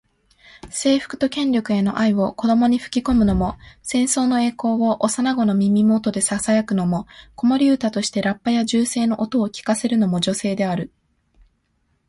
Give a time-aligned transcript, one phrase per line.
[0.71, 10.91] 征服と権力への愛を子どもに吹き込むのも、戦争の栄光を幼子の耳元でささやくのも、子守唄としてラッパや銃声の音を聞かせるのも女性である。